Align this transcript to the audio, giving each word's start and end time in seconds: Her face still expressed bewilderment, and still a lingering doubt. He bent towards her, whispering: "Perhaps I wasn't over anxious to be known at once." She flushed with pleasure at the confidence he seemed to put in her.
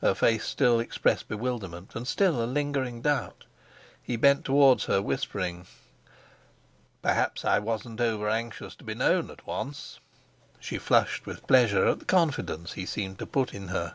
Her 0.00 0.12
face 0.12 0.44
still 0.44 0.80
expressed 0.80 1.28
bewilderment, 1.28 1.94
and 1.94 2.08
still 2.08 2.42
a 2.42 2.46
lingering 2.50 3.00
doubt. 3.00 3.44
He 4.02 4.16
bent 4.16 4.44
towards 4.44 4.86
her, 4.86 5.00
whispering: 5.00 5.68
"Perhaps 7.00 7.44
I 7.44 7.60
wasn't 7.60 8.00
over 8.00 8.28
anxious 8.28 8.74
to 8.74 8.84
be 8.84 8.94
known 8.96 9.30
at 9.30 9.46
once." 9.46 10.00
She 10.58 10.78
flushed 10.78 11.26
with 11.26 11.46
pleasure 11.46 11.86
at 11.86 12.00
the 12.00 12.04
confidence 12.06 12.72
he 12.72 12.86
seemed 12.86 13.20
to 13.20 13.24
put 13.26 13.54
in 13.54 13.68
her. 13.68 13.94